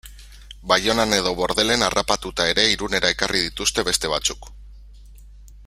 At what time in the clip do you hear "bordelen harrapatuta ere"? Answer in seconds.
1.41-2.65